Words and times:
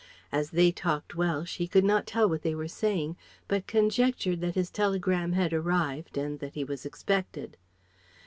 As 0.31 0.49
they 0.49 0.71
talked 0.71 1.13
Welsh 1.13 1.57
he 1.57 1.67
could 1.67 1.83
not 1.83 2.07
tell 2.07 2.27
what 2.27 2.41
they 2.41 2.55
were 2.55 2.67
saying, 2.67 3.17
but 3.47 3.67
conjectured 3.67 4.41
that 4.41 4.55
his 4.55 4.71
telegram 4.71 5.33
had 5.33 5.53
arrived 5.53 6.17
and 6.17 6.39
that 6.39 6.55
he 6.55 6.63
was 6.63 6.87
expected. 6.87 7.55